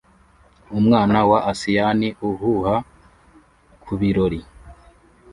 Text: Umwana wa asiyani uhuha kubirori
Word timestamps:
Umwana 0.79 1.17
wa 1.29 1.39
asiyani 1.51 2.09
uhuha 2.29 2.75
kubirori 3.83 4.41